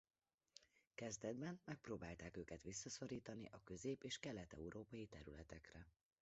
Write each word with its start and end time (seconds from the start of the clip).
Kezdetben 0.95 1.59
megpróbálták 1.65 2.37
őket 2.37 2.63
visszaszorítani 2.63 3.49
a 3.51 3.61
közép- 3.63 4.03
és 4.03 4.19
kelet-európai 4.19 5.05
területekre. 5.07 5.87